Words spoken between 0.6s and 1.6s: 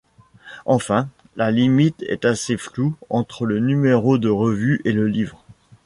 Enfin la